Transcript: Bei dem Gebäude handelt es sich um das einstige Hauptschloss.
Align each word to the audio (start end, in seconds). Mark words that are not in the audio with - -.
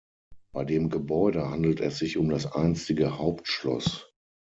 Bei 0.51 0.65
dem 0.65 0.89
Gebäude 0.89 1.51
handelt 1.51 1.79
es 1.79 1.99
sich 1.99 2.17
um 2.17 2.29
das 2.31 2.51
einstige 2.51 3.19
Hauptschloss. 3.19 4.11